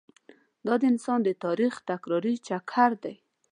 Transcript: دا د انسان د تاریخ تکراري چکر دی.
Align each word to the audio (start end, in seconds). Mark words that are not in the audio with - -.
دا 0.65 0.73
د 0.81 0.83
انسان 0.91 1.19
د 1.23 1.29
تاریخ 1.45 1.73
تکراري 1.89 2.35
چکر 2.47 2.91
دی. 3.03 3.15